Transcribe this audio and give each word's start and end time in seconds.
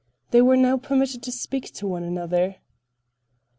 They 0.31 0.41
were 0.41 0.57
now 0.57 0.77
permitted 0.77 1.21
to 1.21 1.31
speak 1.31 1.71
to 1.75 1.85
one 1.85 2.01
another. 2.01 2.55